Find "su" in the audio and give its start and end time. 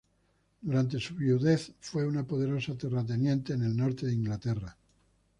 0.99-1.13